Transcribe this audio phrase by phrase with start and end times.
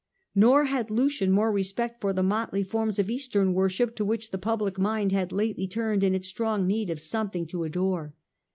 [0.33, 4.39] Nor had Lucian more respect for the motley forms of eastern worship to which the
[4.39, 8.15] public mind had lately turned in its strong need of something to adore.